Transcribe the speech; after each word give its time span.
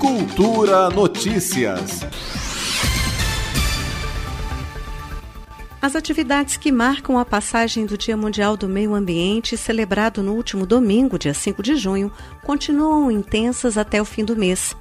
Cultura 0.00 0.88
Notícias. 0.88 2.00
As 5.82 5.94
atividades 5.94 6.56
que 6.56 6.72
marcam 6.72 7.18
a 7.18 7.24
passagem 7.26 7.84
do 7.84 7.98
Dia 7.98 8.16
Mundial 8.16 8.56
do 8.56 8.66
Meio 8.66 8.94
Ambiente, 8.94 9.58
celebrado 9.58 10.22
no 10.22 10.32
último 10.32 10.64
domingo, 10.64 11.18
dia 11.18 11.34
5 11.34 11.62
de 11.62 11.76
junho, 11.76 12.10
continuam 12.42 13.10
intensas 13.10 13.76
até 13.76 14.00
o 14.00 14.04
fim 14.06 14.24
do 14.24 14.34
mês. 14.34 14.74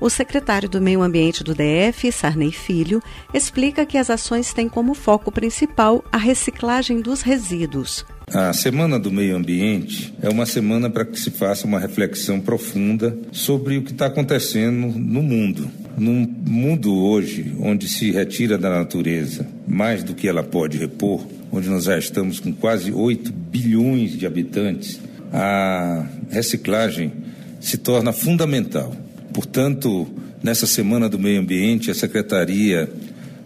O 0.00 0.10
secretário 0.10 0.68
do 0.68 0.80
Meio 0.80 1.02
Ambiente 1.02 1.44
do 1.44 1.54
DF, 1.54 2.10
Sarney 2.10 2.50
Filho, 2.50 3.00
explica 3.32 3.86
que 3.86 3.96
as 3.96 4.10
ações 4.10 4.52
têm 4.52 4.68
como 4.68 4.92
foco 4.92 5.30
principal 5.30 6.04
a 6.10 6.16
reciclagem 6.16 7.00
dos 7.00 7.22
resíduos. 7.22 8.04
A 8.32 8.52
Semana 8.52 8.98
do 8.98 9.12
Meio 9.12 9.36
Ambiente 9.36 10.12
é 10.20 10.28
uma 10.28 10.46
semana 10.46 10.90
para 10.90 11.04
que 11.04 11.18
se 11.20 11.30
faça 11.30 11.66
uma 11.66 11.78
reflexão 11.78 12.40
profunda 12.40 13.16
sobre 13.30 13.76
o 13.76 13.82
que 13.82 13.92
está 13.92 14.06
acontecendo 14.06 14.98
no 14.98 15.22
mundo. 15.22 15.70
Num 15.96 16.26
mundo 16.44 16.96
hoje 16.96 17.54
onde 17.60 17.86
se 17.86 18.10
retira 18.10 18.58
da 18.58 18.70
natureza 18.70 19.46
mais 19.68 20.02
do 20.02 20.14
que 20.14 20.26
ela 20.26 20.42
pode 20.42 20.78
repor, 20.78 21.24
onde 21.52 21.68
nós 21.68 21.84
já 21.84 21.96
estamos 21.96 22.40
com 22.40 22.52
quase 22.52 22.92
8 22.92 23.32
bilhões 23.32 24.18
de 24.18 24.26
habitantes, 24.26 25.00
a 25.32 26.06
reciclagem 26.30 27.12
se 27.60 27.78
torna 27.78 28.12
fundamental. 28.12 28.94
Portanto, 29.32 30.08
nessa 30.42 30.66
Semana 30.66 31.08
do 31.08 31.18
Meio 31.18 31.40
Ambiente, 31.40 31.90
a 31.90 31.94
Secretaria 31.94 32.90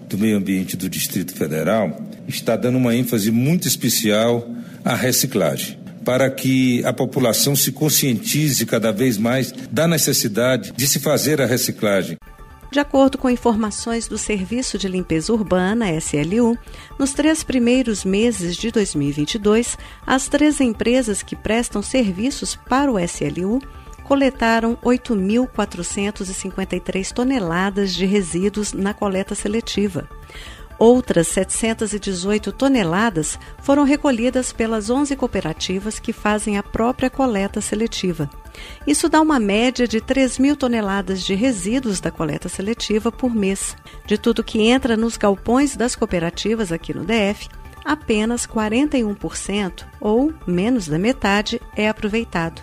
do 0.09 0.17
Meio 0.17 0.39
Ambiente 0.39 0.77
do 0.77 0.89
Distrito 0.89 1.35
Federal 1.35 2.01
está 2.27 2.57
dando 2.57 2.79
uma 2.79 2.95
ênfase 2.95 3.31
muito 3.31 3.69
especial 3.69 4.49
à 4.85 4.95
reciclagem 4.95 5.79
para 6.05 6.31
que 6.31 6.83
a 6.87 6.93
população 6.93 7.55
se 7.55 7.71
conscientize 7.71 8.65
cada 8.65 8.91
vez 8.91 9.19
mais 9.19 9.53
da 9.71 9.87
necessidade 9.87 10.73
de 10.75 10.87
se 10.87 10.99
fazer 10.99 11.39
a 11.39 11.45
reciclagem. 11.45 12.17
De 12.71 12.81
acordo 12.81 13.19
com 13.19 13.29
informações 13.29 14.09
do 14.09 14.17
Serviço 14.17 14.79
de 14.79 14.89
Limpeza 14.89 15.31
Urbana, 15.33 15.93
SLU, 15.93 16.57
nos 16.99 17.13
três 17.13 17.45
primeiros 17.45 18.07
meses 18.07 18.57
de 18.57 18.71
2022, 18.71 19.77
as 20.07 20.29
três 20.29 20.63
empresas 20.63 21.23
que 21.23 21.37
prestam 21.37 21.83
serviços 21.83 22.57
para 22.57 22.91
o 22.91 22.99
SLU 22.99 23.61
coletaram 24.05 24.79
8.453 24.83 27.13
toneladas 27.13 27.95
de 27.95 28.07
resíduos 28.07 28.73
na 28.73 28.95
coleta 28.95 29.35
seletiva. 29.35 30.09
Outras 30.79 31.27
718 31.29 32.53
toneladas 32.53 33.37
foram 33.63 33.83
recolhidas 33.83 34.53
pelas 34.53 34.89
11 34.89 35.17
cooperativas 35.17 35.99
que 35.99 36.13
fazem 36.13 36.57
a 36.57 36.63
própria 36.63 37.11
coleta 37.11 37.61
seletiva. 37.61 38.31
Isso 38.87 39.09
dá 39.09 39.21
uma 39.21 39.41
média 39.41 39.89
de 39.89 40.01
3 40.01 40.39
mil 40.39 40.57
toneladas 40.57 41.23
de 41.23 41.35
resíduos 41.35 42.01
da 42.01 42.13
coleta 42.13 42.49
seletiva 42.49 43.11
por 43.11 43.35
mês. 43.35 43.77
De 44.07 44.17
tudo 44.17 44.45
que 44.45 44.63
entra 44.63 44.97
nos 44.97 45.17
galpões 45.17 45.77
das 45.77 45.97
cooperativas 45.97 46.71
aqui 46.71 46.95
no 46.95 47.05
DF, 47.05 47.49
apenas 47.85 48.47
41%, 48.47 49.85
ou 50.01 50.33
menos 50.47 50.87
da 50.87 50.99
metade, 50.99 51.61
é 51.75 51.89
aproveitado. 51.89 52.63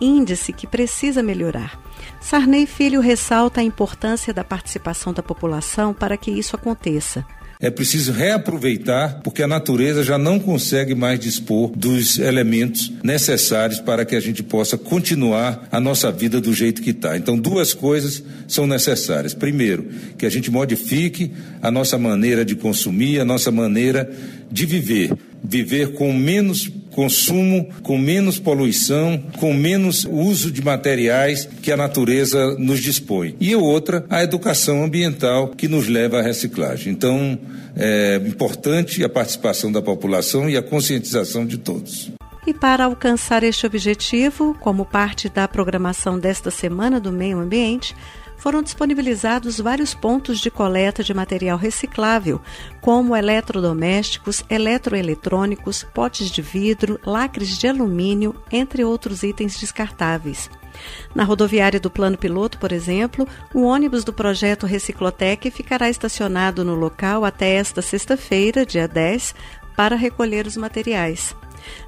Índice 0.00 0.52
que 0.52 0.66
precisa 0.66 1.22
melhorar. 1.22 1.80
Sarney 2.20 2.66
Filho 2.66 3.00
ressalta 3.00 3.60
a 3.60 3.64
importância 3.64 4.34
da 4.34 4.42
participação 4.42 5.12
da 5.12 5.22
população 5.22 5.94
para 5.94 6.16
que 6.16 6.32
isso 6.32 6.56
aconteça. 6.56 7.24
É 7.60 7.70
preciso 7.70 8.12
reaproveitar, 8.12 9.20
porque 9.22 9.42
a 9.42 9.48
natureza 9.48 10.02
já 10.02 10.18
não 10.18 10.38
consegue 10.38 10.94
mais 10.94 11.18
dispor 11.18 11.70
dos 11.76 12.18
elementos 12.18 12.92
necessários 13.02 13.80
para 13.80 14.04
que 14.04 14.16
a 14.16 14.20
gente 14.20 14.42
possa 14.42 14.76
continuar 14.76 15.66
a 15.70 15.80
nossa 15.80 16.10
vida 16.10 16.40
do 16.40 16.52
jeito 16.52 16.82
que 16.82 16.90
está. 16.90 17.16
Então, 17.16 17.38
duas 17.38 17.72
coisas 17.72 18.22
são 18.46 18.66
necessárias. 18.66 19.34
Primeiro, 19.34 19.88
que 20.18 20.26
a 20.26 20.30
gente 20.30 20.50
modifique 20.50 21.32
a 21.62 21.70
nossa 21.70 21.96
maneira 21.96 22.44
de 22.44 22.54
consumir, 22.54 23.20
a 23.20 23.24
nossa 23.24 23.50
maneira 23.50 24.10
de 24.50 24.66
viver. 24.66 25.12
Viver 25.42 25.92
com 25.92 26.12
menos 26.12 26.70
consumo, 26.94 27.68
com 27.82 27.98
menos 27.98 28.38
poluição, 28.38 29.22
com 29.38 29.52
menos 29.52 30.06
uso 30.08 30.50
de 30.50 30.62
materiais 30.62 31.48
que 31.60 31.72
a 31.72 31.76
natureza 31.76 32.56
nos 32.58 32.80
dispõe. 32.80 33.34
E 33.40 33.54
outra, 33.54 34.06
a 34.08 34.22
educação 34.22 34.84
ambiental 34.84 35.48
que 35.48 35.68
nos 35.68 35.88
leva 35.88 36.20
à 36.20 36.22
reciclagem. 36.22 36.92
Então, 36.92 37.38
é 37.76 38.20
importante 38.24 39.02
a 39.02 39.08
participação 39.08 39.72
da 39.72 39.82
população 39.82 40.48
e 40.48 40.56
a 40.56 40.62
conscientização 40.62 41.44
de 41.44 41.58
todos. 41.58 42.12
E 42.46 42.52
para 42.52 42.84
alcançar 42.84 43.42
este 43.42 43.66
objetivo, 43.66 44.54
como 44.60 44.84
parte 44.84 45.28
da 45.28 45.48
programação 45.48 46.18
desta 46.18 46.50
Semana 46.50 47.00
do 47.00 47.10
Meio 47.10 47.38
Ambiente, 47.38 47.96
foram 48.36 48.62
disponibilizados 48.62 49.58
vários 49.58 49.94
pontos 49.94 50.40
de 50.40 50.50
coleta 50.50 51.02
de 51.02 51.14
material 51.14 51.56
reciclável, 51.56 52.40
como 52.80 53.16
eletrodomésticos, 53.16 54.44
eletroeletrônicos, 54.48 55.84
potes 55.94 56.30
de 56.30 56.42
vidro, 56.42 57.00
lacres 57.04 57.58
de 57.58 57.66
alumínio, 57.66 58.34
entre 58.50 58.84
outros 58.84 59.22
itens 59.22 59.58
descartáveis. 59.58 60.50
Na 61.14 61.24
rodoviária 61.24 61.78
do 61.78 61.90
Plano 61.90 62.18
Piloto, 62.18 62.58
por 62.58 62.72
exemplo, 62.72 63.26
o 63.54 63.62
ônibus 63.62 64.04
do 64.04 64.12
projeto 64.12 64.66
Reciclotec 64.66 65.50
ficará 65.50 65.88
estacionado 65.88 66.64
no 66.64 66.74
local 66.74 67.24
até 67.24 67.54
esta 67.54 67.80
sexta-feira, 67.80 68.66
dia 68.66 68.88
10, 68.88 69.34
para 69.76 69.96
recolher 69.96 70.46
os 70.46 70.56
materiais. 70.56 71.34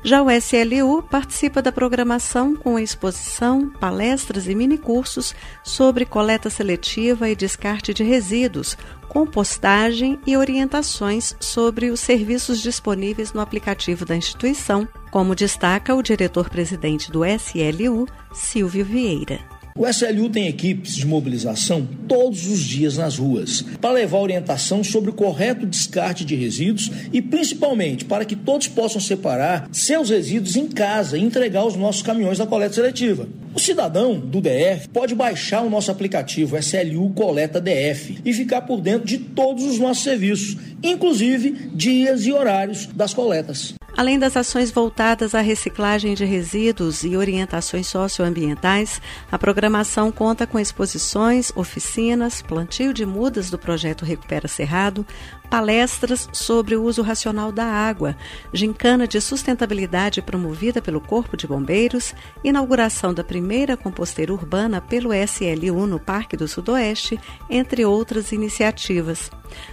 Já 0.03 0.23
o 0.23 0.31
SLU 0.31 1.03
participa 1.03 1.61
da 1.61 1.73
programação 1.73 2.55
com 2.55 2.79
exposição, 2.79 3.71
palestras 3.71 4.47
e 4.47 4.55
minicursos 4.55 5.35
sobre 5.63 6.05
coleta 6.05 6.49
seletiva 6.49 7.29
e 7.29 7.37
descarte 7.37 7.93
de 7.93 8.05
resíduos, 8.05 8.77
compostagem 9.09 10.21
e 10.27 10.37
orientações 10.37 11.35
sobre 11.41 11.91
os 11.91 12.01
serviços 12.01 12.61
disponíveis 12.61 13.33
no 13.33 13.41
aplicativo 13.41 14.05
da 14.05 14.17
instituição, 14.17 14.87
como 15.11 15.35
destaca 15.35 15.95
o 15.95 16.03
diretor-presidente 16.03 17.11
do 17.11 17.25
SLU, 17.25 18.07
Silvio 18.33 18.85
Vieira. 18.85 19.56
O 19.79 19.87
SLU 19.87 20.31
tem 20.31 20.49
equipes 20.49 20.95
de 20.95 21.07
mobilização 21.07 21.87
todos 22.09 22.47
os 22.47 22.61
dias 22.61 22.97
nas 22.97 23.19
ruas 23.19 23.61
para 23.79 23.93
levar 23.93 24.21
orientação 24.21 24.83
sobre 24.83 25.11
o 25.11 25.13
correto 25.13 25.67
descarte 25.67 26.25
de 26.25 26.35
resíduos 26.35 26.91
e 27.13 27.21
principalmente 27.21 28.07
para 28.07 28.25
que 28.25 28.35
todos 28.35 28.69
possam 28.69 29.03
separar 29.03 29.69
seus 29.71 30.09
resíduos 30.09 30.57
em 30.57 30.67
casa 30.67 31.19
e 31.19 31.23
entregar 31.23 31.67
os 31.67 31.77
nossos 31.77 32.01
caminhões 32.01 32.39
da 32.39 32.47
coleta 32.47 32.75
seletiva. 32.75 33.29
O 33.55 33.59
cidadão 33.59 34.19
do 34.19 34.41
DF 34.41 34.89
pode 34.95 35.15
baixar 35.15 35.61
o 35.61 35.69
nosso 35.69 35.91
aplicativo 35.91 36.57
SLU 36.57 37.11
Coleta 37.11 37.61
DF 37.61 38.19
e 38.25 38.33
ficar 38.33 38.63
por 38.63 38.81
dentro 38.81 39.07
de 39.07 39.19
todos 39.19 39.63
os 39.63 39.79
nossos 39.79 40.05
serviços, 40.05 40.57
inclusive 40.83 41.51
dias 41.75 42.25
e 42.25 42.33
horários 42.33 42.87
das 42.87 43.13
coletas. 43.13 43.75
Além 43.97 44.19
das 44.19 44.37
ações 44.37 44.71
voltadas 44.71 45.35
à 45.35 45.41
reciclagem 45.41 46.13
de 46.13 46.23
resíduos 46.23 47.03
e 47.03 47.17
orientações 47.17 47.87
socioambientais, 47.87 49.01
a 49.33 49.39
programação 49.39 50.13
conta 50.13 50.47
com 50.47 50.59
exposições, 50.61 51.51
oficinas, 51.57 52.43
plantio 52.43 52.93
de 52.93 53.07
mudas 53.07 53.49
do 53.49 53.59
projeto 53.59 54.05
Recupera 54.05 54.49
Cerrado, 54.49 55.07
palestras 55.49 56.29
sobre 56.31 56.77
o 56.77 56.83
uso 56.83 57.01
racional 57.01 57.51
da 57.51 57.65
água, 57.65 58.15
gincana 58.53 59.07
de 59.09 59.19
sustentabilidade 59.19 60.21
promovida 60.21 60.83
pelo 60.83 61.01
Corpo 61.01 61.35
de 61.35 61.47
Bombeiros, 61.47 62.15
inauguração 62.45 63.15
da 63.15 63.25
primeira 63.25 63.79
composteira 63.79 64.33
urbana 64.33 64.79
pelo 64.79 65.11
SLU 65.15 65.87
no 65.87 65.99
Parque 65.99 66.37
do 66.37 66.47
Sudoeste, 66.47 67.19
entre 67.49 67.85
outras 67.87 68.31
iniciativas. 68.31 69.31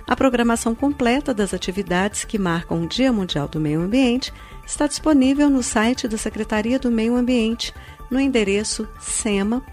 A 0.07 0.15
programação 0.15 0.75
completa 0.75 1.33
das 1.33 1.53
atividades 1.53 2.23
que 2.23 2.37
marcam 2.37 2.83
o 2.83 2.87
Dia 2.87 3.11
Mundial 3.11 3.47
do 3.47 3.59
Meio 3.59 3.81
Ambiente 4.13 4.33
está 4.65 4.87
disponível 4.87 5.49
no 5.49 5.63
site 5.63 6.07
da 6.07 6.17
Secretaria 6.17 6.77
do 6.77 6.91
Meio 6.91 7.15
Ambiente, 7.15 7.73
no 8.09 8.19
endereço 8.19 8.87
sema.df.gov.br. 8.99 9.71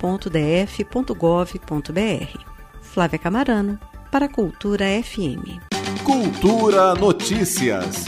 Flávia 2.81 3.19
Camarano, 3.19 3.79
para 4.11 4.27
a 4.27 4.29
Cultura 4.29 4.87
FM. 5.03 5.61
Cultura 6.05 6.95
Notícias. 6.95 8.07